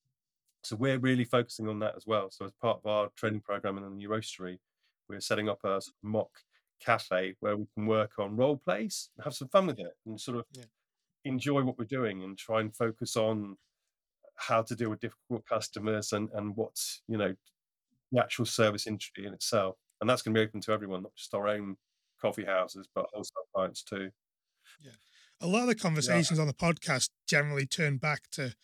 [0.62, 2.30] so we're really focusing on that as well.
[2.30, 4.58] So as part of our training program in the new roastery,
[5.08, 6.30] we're setting up a sort of mock
[6.80, 10.38] cafe where we can work on role plays have some fun with it and sort
[10.38, 10.62] of Yeah.
[11.24, 13.56] enjoy what we're doing and try and focus on
[14.36, 17.34] how to deal with difficult customers and and what's you know
[18.12, 21.16] the actual service industry in itself and that's going to be open to everyone not
[21.16, 21.76] just our own
[22.20, 24.10] coffee houses but also clients too
[24.80, 24.92] Yeah.
[25.40, 28.54] A lot of the conversations on the podcast generally turn back to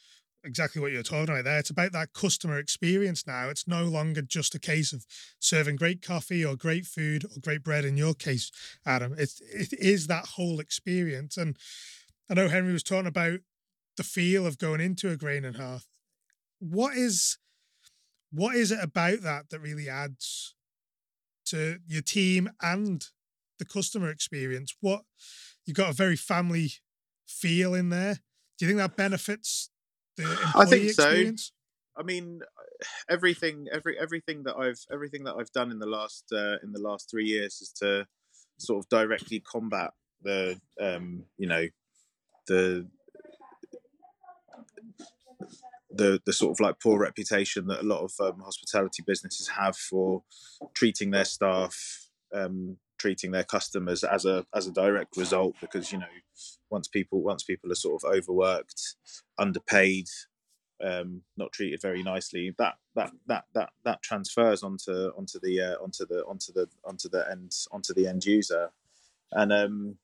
[0.44, 1.58] exactly what you're talking about there.
[1.58, 3.48] It's about that customer experience now.
[3.48, 5.06] It's no longer just a case of
[5.38, 8.50] serving great coffee or great food or great bread in your case,
[8.86, 9.14] Adam.
[9.18, 11.36] It, it is that whole experience.
[11.36, 11.56] And
[12.30, 13.40] I know Henry was talking about
[13.96, 15.86] the feel of going into a grain and hearth.
[16.58, 17.38] What is
[18.30, 20.54] what is it about that that really adds
[21.46, 23.06] to your team and
[23.58, 24.74] the customer experience?
[24.80, 25.02] What
[25.64, 26.72] you've got a very family
[27.26, 28.20] feel in there.
[28.58, 29.70] Do you think that benefits
[30.54, 31.32] I think so.
[31.96, 32.40] I mean,
[33.08, 36.80] everything every everything that I've everything that I've done in the last uh, in the
[36.80, 38.06] last three years is to
[38.58, 41.66] sort of directly combat the um, you know
[42.46, 42.86] the
[45.90, 49.76] the the sort of like poor reputation that a lot of um, hospitality businesses have
[49.76, 50.22] for
[50.74, 55.98] treating their staff um, treating their customers as a as a direct result because you
[55.98, 56.06] know
[56.70, 58.94] once people once people are sort of overworked
[59.38, 60.06] underpaid
[60.82, 65.82] um, not treated very nicely that that that that that transfers onto onto the uh,
[65.82, 68.70] onto the onto the onto the end onto the end user.
[69.32, 69.98] And um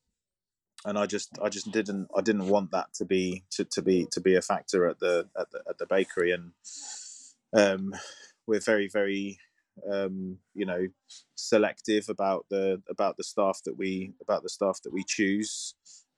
[0.84, 4.06] and I just I just didn't I didn't want that to be to, to be
[4.12, 6.32] to be a factor at the at the, at the bakery.
[6.32, 6.52] And
[7.52, 7.94] um,
[8.46, 9.38] we're very very
[9.90, 10.86] um, you know
[11.34, 15.74] selective about the about the staff that we about the staff that we choose.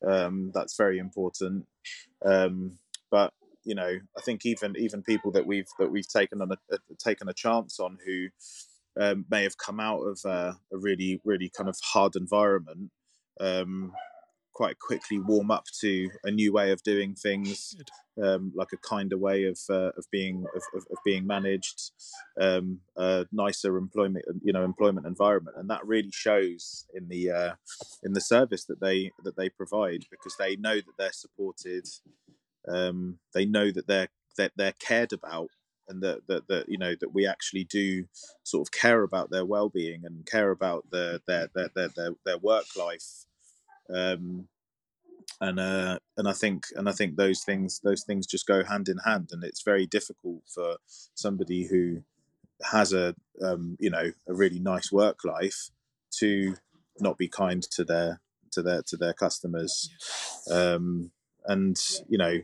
[0.06, 1.66] Um, that's very important.
[2.24, 2.78] Um,
[3.10, 3.32] but
[3.64, 6.78] you know I think even even people that we've that we've taken on a, a
[6.98, 8.28] taken a chance on who
[9.00, 12.90] um, may have come out of uh, a really really kind of hard environment
[13.40, 13.92] um,
[14.52, 17.76] quite quickly warm up to a new way of doing things,
[18.22, 21.90] um, like a kinder way of uh, of being of, of, of being managed,
[22.40, 27.54] um, a nicer employment you know employment environment, and that really shows in the uh,
[28.02, 31.86] in the service that they that they provide because they know that they're supported,
[32.68, 35.48] um, they know that they're that they're cared about
[35.88, 38.04] and that, that that you know that we actually do
[38.44, 42.38] sort of care about their well-being and care about their their their their, their, their
[42.38, 43.24] work life
[43.94, 44.48] um,
[45.40, 48.88] and uh, and I think and I think those things those things just go hand
[48.88, 50.76] in hand, and it's very difficult for
[51.14, 52.02] somebody who
[52.70, 55.70] has a um, you know a really nice work life
[56.18, 56.54] to
[57.00, 58.20] not be kind to their
[58.52, 59.90] to their to their customers,
[60.50, 61.10] um,
[61.46, 61.76] and
[62.08, 62.38] you know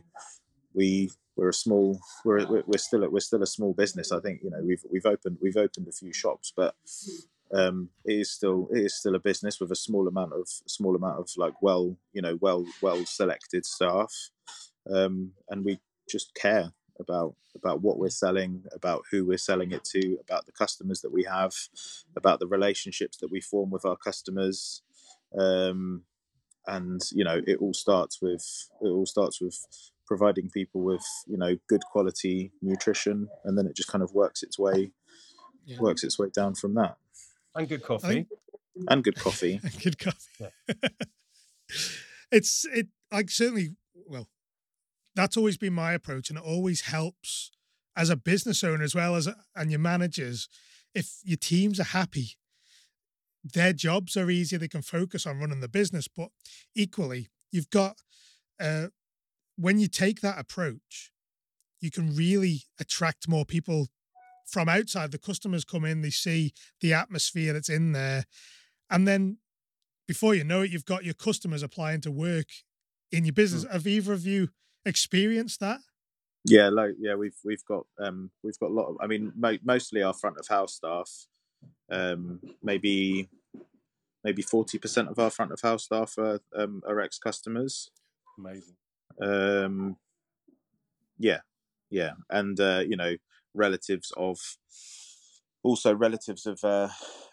[0.73, 4.11] we we're a small we're we're still we're still a small business.
[4.11, 6.75] I think you know we've we've opened we've opened a few shops, but
[7.53, 10.95] um, it is still it is still a business with a small amount of small
[10.95, 14.13] amount of like well you know well well selected staff,
[14.93, 19.83] um, and we just care about about what we're selling, about who we're selling it
[19.83, 21.53] to, about the customers that we have,
[22.15, 24.83] about the relationships that we form with our customers,
[25.37, 26.03] um,
[26.67, 29.57] and you know it all starts with it all starts with
[30.05, 34.43] providing people with you know good quality nutrition, and then it just kind of works
[34.43, 34.91] its way
[35.65, 35.79] yeah.
[35.79, 36.97] works its way down from that
[37.59, 38.25] and good coffee,
[38.87, 40.17] and good coffee, and good coffee.
[40.39, 40.89] Yeah.
[42.31, 42.87] it's it.
[43.11, 43.75] I certainly
[44.07, 44.27] well,
[45.15, 47.51] that's always been my approach, and it always helps
[47.95, 50.47] as a business owner as well as and your managers.
[50.95, 52.37] If your teams are happy,
[53.43, 54.57] their jobs are easier.
[54.57, 56.07] They can focus on running the business.
[56.07, 56.29] But
[56.75, 57.97] equally, you've got
[58.59, 58.87] uh,
[59.57, 61.11] when you take that approach,
[61.81, 63.89] you can really attract more people
[64.49, 65.11] from outside.
[65.11, 68.25] The customers come in, they see the atmosphere that's in there.
[68.89, 69.37] And then
[70.07, 72.47] before you know it, you've got your customers applying to work
[73.11, 73.65] in your business.
[73.65, 73.71] Mm.
[73.71, 74.49] Have either of you
[74.85, 75.79] experienced that?
[76.45, 78.97] Yeah, like yeah, we've we've got um we've got a lot of.
[79.01, 81.09] I mean, mo- mostly our front of house staff.
[81.91, 83.27] Um, maybe
[84.23, 87.91] maybe forty percent of our front of house staff are um, are ex customers.
[88.37, 88.75] Amazing.
[89.21, 89.97] Um,
[91.17, 91.39] yeah,
[91.89, 93.15] yeah, and uh, you know,
[93.59, 94.57] relatives of
[95.61, 96.89] also relatives of, uh,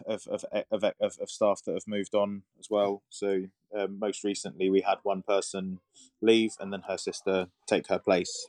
[0.07, 3.03] of, of, of, of, of, staff that have moved on as well.
[3.09, 5.79] So um, most recently, we had one person
[6.21, 8.49] leave and then her sister take her place.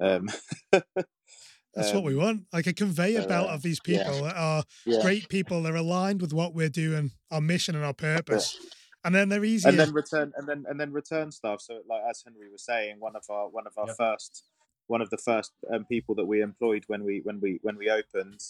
[0.00, 0.28] Um,
[0.72, 4.22] That's um, what we um, want, like a conveyor uh, belt of these people yeah.
[4.22, 5.02] that are yeah.
[5.02, 5.62] great people.
[5.62, 8.56] They're aligned with what we're doing, our mission and our purpose.
[9.04, 9.68] And then they're easy.
[9.68, 11.60] And then return, and then and then return staff.
[11.60, 14.42] So, like as Henry was saying, one of our one of our first
[14.88, 17.90] one of the first um, people that we employed when we when we when we
[17.90, 18.40] opened.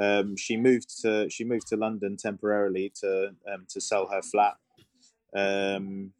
[0.00, 4.54] Um, she moved to she moved to London temporarily to um, to sell her flat,
[5.36, 6.12] um,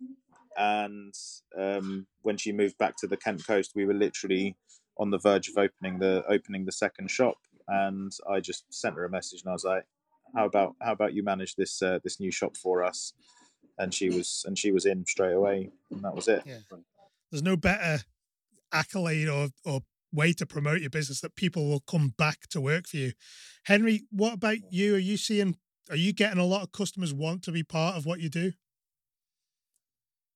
[0.57, 1.14] and
[1.59, 4.57] um, when she moved back to the Kent coast, we were literally
[4.99, 7.37] on the verge of opening the opening the second shop.
[7.68, 9.85] And I just sent her a message, and I was like,
[10.35, 13.12] "How about how about you manage this uh, this new shop for us?"
[13.79, 16.42] And she was and she was in straight away, and that was it.
[16.46, 16.59] Yeah.
[17.31, 18.03] There's no better
[18.72, 19.80] accolade or or
[20.12, 23.12] way to promote your business that people will come back to work for you.
[23.64, 24.96] Henry, what about you?
[24.96, 25.56] Are you seeing
[25.88, 28.52] are you getting a lot of customers want to be part of what you do?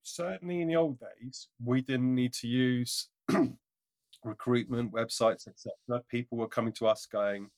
[0.02, 3.08] Certainly in the old days, we didn't need to use
[4.24, 6.02] recruitment websites, etc.
[6.10, 7.48] People were coming to us going,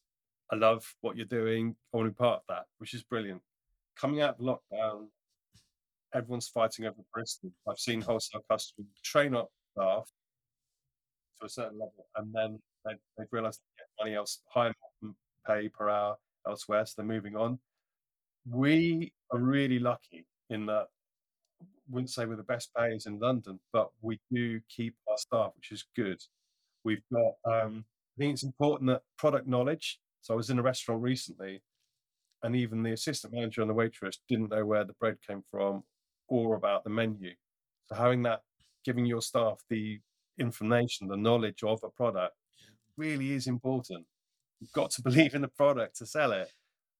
[0.53, 1.75] I love what you're doing.
[1.93, 3.43] I want to be part of that, which is brilliant.
[3.99, 5.07] Coming out of lockdown,
[6.15, 7.51] everyone's fighting over Bristol.
[7.69, 10.09] I've seen wholesale customers train up staff
[11.41, 14.75] to a certain level, and then they, they've realised yeah, money else, higher
[15.47, 17.59] pay per hour elsewhere, so they're moving on.
[18.49, 20.87] We are really lucky in that
[21.89, 25.73] wouldn't say we're the best payers in London, but we do keep our staff, which
[25.73, 26.21] is good.
[26.85, 27.85] We've got, um,
[28.17, 29.99] I think it's important that product knowledge.
[30.21, 31.63] So I was in a restaurant recently,
[32.43, 35.85] and even the assistant manager and the waitress didn't know where the bread came from
[36.29, 37.33] or about the menu.
[37.87, 38.41] So having that,
[38.85, 40.01] giving your staff the
[40.39, 42.35] information, the knowledge of a product,
[42.97, 44.05] really is important.
[44.61, 46.53] You've got to believe in the product to sell it.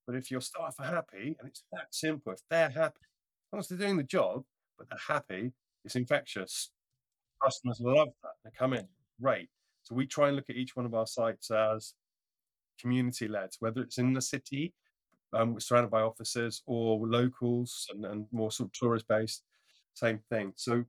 [0.05, 3.59] But if your staff are happy, and it's that simple, if they're happy, as long
[3.59, 4.43] as they're doing the job,
[4.77, 5.51] but they're happy,
[5.83, 6.71] it's infectious.
[7.43, 8.31] Customers love that.
[8.43, 8.87] They come in,
[9.21, 9.49] great.
[9.83, 11.93] So we try and look at each one of our sites as
[12.79, 14.73] community led, whether it's in the city,
[15.33, 19.43] um, we're surrounded by offices, or locals and, and more sort of tourist based,
[19.93, 20.53] same thing.
[20.55, 20.85] So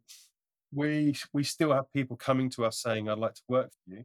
[0.72, 4.04] we we still have people coming to us saying, "I'd like to work for you,"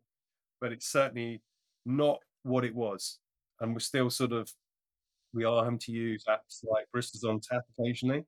[0.62, 1.42] but it's certainly
[1.86, 3.20] not what it was,
[3.62, 4.52] and we're still sort of
[5.34, 8.26] we are having to use apps like Baristas on Tap occasionally,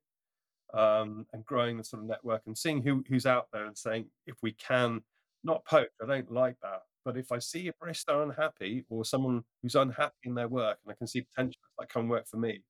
[0.73, 4.07] um, and growing the sort of network and seeing who who's out there and saying
[4.27, 5.01] if we can
[5.43, 5.89] not poach.
[6.01, 10.13] I don't like that, but if I see a barista unhappy or someone who's unhappy
[10.25, 12.61] in their work and I can see potential, like come work for me.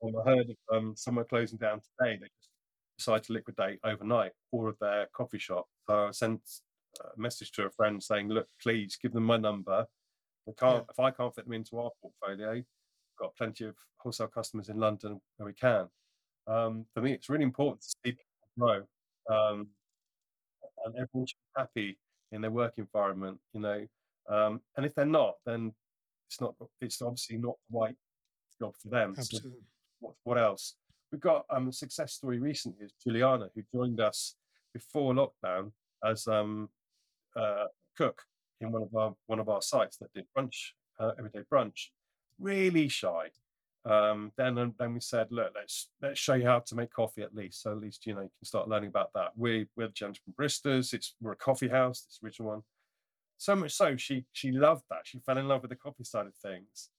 [0.00, 2.18] Well, I heard of um, someone closing down today.
[2.20, 2.50] They just
[2.98, 5.66] decided to liquidate overnight all of their coffee shop.
[5.88, 6.40] So I sent
[7.00, 9.86] a message to a friend saying, "Look, please give them my number.
[10.48, 10.90] I can't, yeah.
[10.90, 12.64] If I can't fit them into our portfolio, we've
[13.18, 15.88] got plenty of wholesale customers in London where we can."
[16.46, 18.24] Um, for me, it's really important to see people
[18.58, 18.82] grow,
[19.30, 19.68] um,
[20.84, 21.98] and everyone should be happy
[22.32, 23.38] in their work environment.
[23.52, 23.86] You know,
[24.28, 25.72] um, and if they're not, then
[26.28, 26.54] it's not.
[26.80, 27.96] It's obviously not the right
[28.60, 29.14] job for them.
[29.16, 29.50] Absolutely.
[29.50, 29.56] So
[30.00, 30.74] what, what else?
[31.12, 34.34] We've got um, a success story recently is Juliana, who joined us
[34.72, 35.72] before lockdown
[36.02, 36.70] as um,
[37.36, 38.22] uh, cook
[38.62, 41.88] in one of our one of our sites that did brunch, uh, everyday brunch.
[42.40, 43.28] Really shy,
[43.84, 47.34] um, then then we said, look, let's let's show you how to make coffee at
[47.34, 47.62] least.
[47.62, 49.32] So at least you know you can start learning about that.
[49.36, 50.94] We we're the Gentlemen Baristas.
[50.94, 52.02] It's we're a coffee house.
[52.02, 52.62] This original one.
[53.36, 55.00] So much so she she loved that.
[55.04, 56.90] She fell in love with the coffee side of things.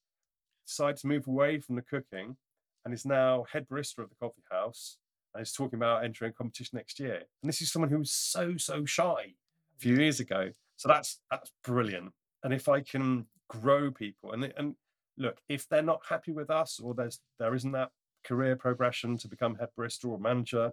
[0.67, 2.37] Decided to move away from the cooking,
[2.85, 4.97] and is now head barista of the coffee house.
[5.33, 7.23] And is talking about entering a competition next year.
[7.41, 9.33] And this is someone who was so so shy
[9.75, 10.51] a few years ago.
[10.75, 12.11] So that's that's brilliant.
[12.43, 14.75] And if I can grow people and and
[15.17, 17.89] look, if they're not happy with us or there's there isn't that
[18.23, 20.71] career progression to become head barista or manager,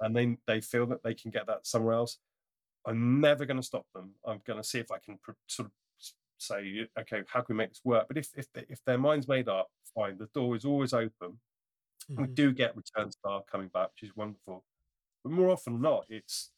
[0.00, 2.18] and then they feel that they can get that somewhere else,
[2.86, 4.14] I'm never going to stop them.
[4.26, 5.72] I'm going to see if I can pr- sort of
[6.42, 8.06] say, okay, how can we make this work?
[8.08, 10.18] But if if if their mind's made up, fine.
[10.18, 11.38] The door is always open.
[12.10, 12.22] Mm-hmm.
[12.22, 14.64] We do get return staff coming back, which is wonderful.
[15.22, 16.50] But more often than not, it's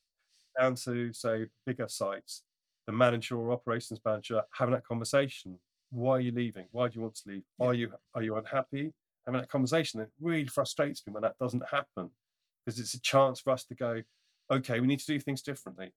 [0.58, 2.42] down to say bigger sites,
[2.86, 5.58] the manager or operations manager having that conversation
[5.94, 6.66] why are you leaving?
[6.72, 7.42] Why do you want to leave?
[7.60, 8.92] Are you are you unhappy?
[9.26, 12.10] Having that conversation, it really frustrates me when that doesn't happen
[12.64, 14.02] because it's a chance for us to go,
[14.50, 15.92] okay, we need to do things differently.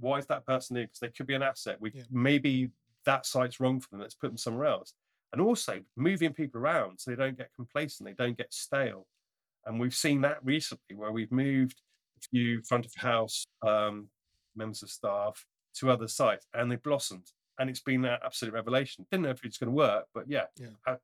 [0.00, 0.86] Why is that person leaving?
[0.86, 1.76] Because they could be an asset.
[1.80, 2.02] We yeah.
[2.10, 2.70] maybe
[3.08, 4.00] that site's wrong for them.
[4.00, 4.92] Let's put them somewhere else.
[5.32, 9.06] And also moving people around so they don't get complacent, they don't get stale.
[9.66, 11.80] And we've seen that recently where we've moved
[12.18, 14.08] a few front of house um,
[14.56, 15.44] members of staff
[15.76, 19.06] to other sites and they blossomed and it's been an absolute revelation.
[19.10, 20.96] Didn't know if it's going to work, but yeah, yeah.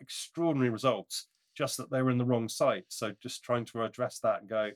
[0.00, 1.28] extraordinary results.
[1.56, 2.84] Just that they were in the wrong site.
[2.88, 4.72] So just trying to address that and go,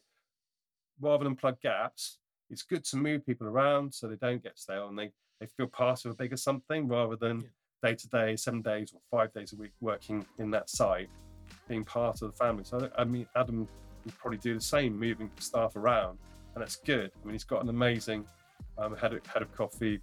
[1.00, 2.18] rather than plug gaps,
[2.50, 5.66] it's good to move people around so they don't get stale and they, they feel
[5.66, 7.44] part of a bigger something rather than
[7.82, 11.08] day to day, seven days or five days a week working in that site,
[11.68, 12.64] being part of the family.
[12.64, 13.68] So I mean, Adam
[14.04, 16.18] would probably do the same, moving staff around,
[16.54, 17.10] and that's good.
[17.22, 18.24] I mean, he's got an amazing
[18.78, 20.00] um, head of, head of coffee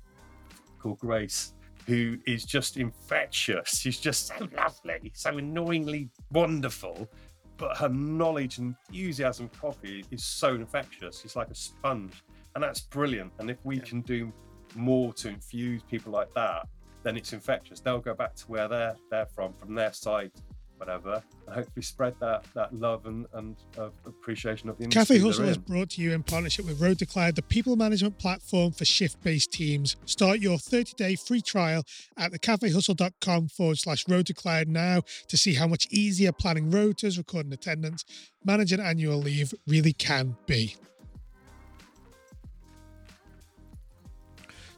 [0.79, 1.53] called Grace,
[1.87, 3.79] who is just infectious.
[3.79, 7.09] She's just so lovely, so annoyingly wonderful.
[7.57, 11.23] But her knowledge and enthusiasm for coffee is so infectious.
[11.23, 12.23] It's like a sponge.
[12.53, 13.31] And that's brilliant.
[13.39, 13.83] And if we yeah.
[13.83, 14.33] can do
[14.75, 16.67] more to infuse people like that,
[17.03, 17.79] then it's infectious.
[17.79, 20.31] They'll go back to where they're they're from, from their side
[20.77, 25.17] whatever, and hopefully spread that that love and, and uh, appreciation of the industry.
[25.17, 28.85] Cafe Hustle is brought to you in partnership with RotaCloud, the people management platform for
[28.85, 29.95] shift based teams.
[30.05, 31.83] Start your 30 day free trial
[32.17, 38.05] at thecafehustle.com forward slash RotaCloud now to see how much easier planning rotas, recording attendance,
[38.43, 40.75] managing annual leave really can be.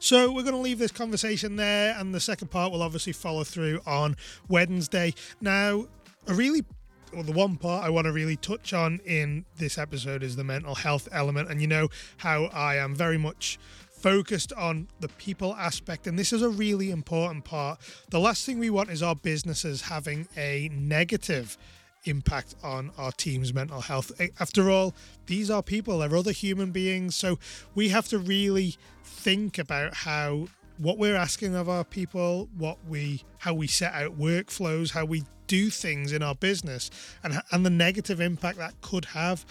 [0.00, 3.42] So we're going to leave this conversation there, and the second part will obviously follow
[3.42, 4.16] through on
[4.48, 5.12] Wednesday.
[5.40, 5.86] Now,
[6.28, 6.64] a really
[7.12, 10.44] well, the one part I want to really touch on in this episode is the
[10.44, 11.88] mental health element, and you know
[12.18, 13.58] how I am very much
[13.90, 16.06] focused on the people aspect.
[16.06, 17.80] And this is a really important part.
[18.10, 21.58] The last thing we want is our businesses having a negative
[22.04, 24.12] impact on our team's mental health.
[24.40, 24.94] After all,
[25.26, 27.16] these are people, they're other human beings.
[27.16, 27.38] So
[27.74, 33.22] we have to really think about how what we're asking of our people, what we
[33.38, 36.90] how we set out workflows, how we do things in our business
[37.24, 39.44] and and the negative impact that could have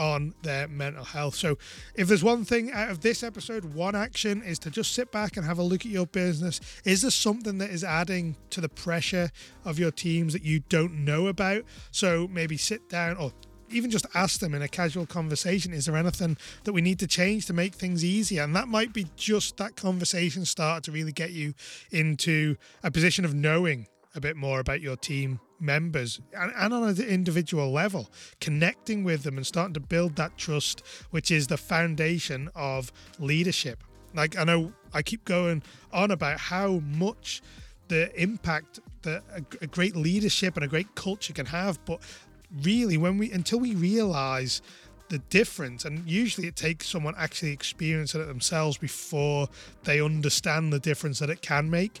[0.00, 1.34] on their mental health.
[1.34, 1.58] So,
[1.94, 5.36] if there's one thing out of this episode, one action is to just sit back
[5.36, 6.58] and have a look at your business.
[6.84, 9.30] Is there something that is adding to the pressure
[9.66, 11.64] of your teams that you don't know about?
[11.90, 13.32] So, maybe sit down or
[13.68, 17.06] even just ask them in a casual conversation is there anything that we need to
[17.06, 21.12] change to make things easier and that might be just that conversation start to really
[21.12, 21.54] get you
[21.92, 23.86] into a position of knowing
[24.16, 29.22] a bit more about your team members and, and on an individual level, connecting with
[29.22, 33.84] them and starting to build that trust, which is the foundation of leadership.
[34.14, 37.42] Like I know I keep going on about how much
[37.88, 39.22] the impact that
[39.60, 42.00] a, great leadership and a great culture can have, but
[42.62, 44.60] really when we until we realize
[45.08, 49.48] the difference and usually it takes someone actually experiencing it themselves before
[49.84, 52.00] they understand the difference that it can make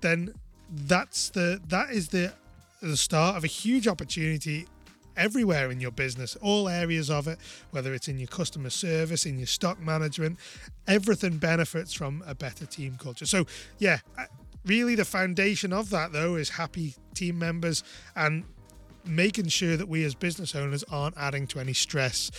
[0.00, 0.32] then
[0.70, 2.32] that's the that is the
[2.80, 4.66] the start of a huge opportunity
[5.16, 7.38] everywhere in your business, all areas of it,
[7.72, 10.38] whether it's in your customer service, in your stock management,
[10.86, 13.26] everything benefits from a better team culture.
[13.26, 13.46] So,
[13.78, 13.98] yeah,
[14.64, 17.82] really the foundation of that though is happy team members
[18.16, 18.44] and
[19.04, 22.30] making sure that we as business owners aren't adding to any stress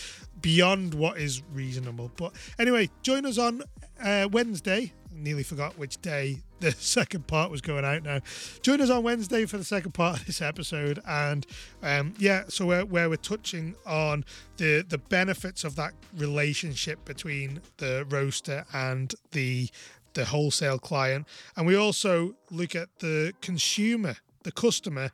[0.41, 2.11] beyond what is reasonable.
[2.15, 3.63] But anyway, join us on
[4.03, 4.93] uh, Wednesday.
[5.21, 8.19] Nearly forgot which day the second part was going out now.
[8.61, 11.45] Join us on Wednesday for the second part of this episode, and
[11.81, 14.25] um, yeah, so where, where we're touching on
[14.57, 19.69] the the benefits of that relationship between the roaster and the
[20.13, 25.09] the wholesale client, and we also look at the consumer, the customer,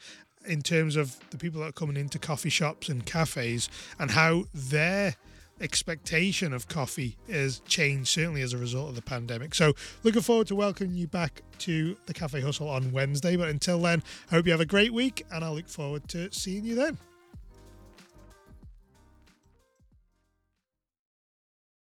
[0.47, 4.45] in terms of the people that are coming into coffee shops and cafes and how
[4.53, 5.15] their
[5.61, 9.55] expectation of coffee has changed certainly as a result of the pandemic.
[9.55, 13.35] So looking forward to welcoming you back to the Cafe Hustle on Wednesday.
[13.35, 16.31] But until then, I hope you have a great week and I look forward to
[16.31, 16.97] seeing you then.